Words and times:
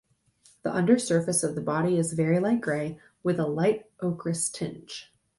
The 0.63 0.73
undersurface 0.73 1.43
of 1.43 1.53
the 1.53 1.61
body 1.61 1.95
is 1.95 2.13
very 2.13 2.39
light 2.39 2.59
grey, 2.59 2.99
with 3.21 3.39
a 3.39 3.45
light 3.45 3.91
ochreous 4.01 4.49
tinge. 4.49 5.13